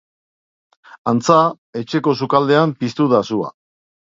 [1.11, 1.37] Antza,
[1.81, 3.53] etxeko sukaldean piztu da sua.